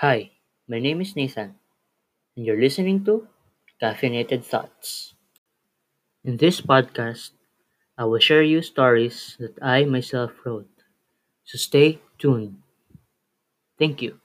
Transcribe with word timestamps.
Hi, 0.00 0.32
my 0.66 0.80
name 0.80 1.00
is 1.00 1.14
Nathan, 1.14 1.54
and 2.36 2.46
you're 2.46 2.60
listening 2.60 3.04
to 3.06 3.28
Caffeinated 3.82 4.44
Thoughts. 4.44 5.14
In 6.24 6.38
this 6.38 6.62
podcast, 6.62 7.32
I 7.98 8.06
will 8.06 8.20
share 8.20 8.42
you 8.42 8.62
stories 8.62 9.36
that 9.40 9.58
I 9.62 9.84
myself 9.84 10.32
wrote. 10.46 10.70
So 11.44 11.58
stay 11.58 12.00
tuned. 12.18 12.62
Thank 13.78 14.00
you. 14.02 14.20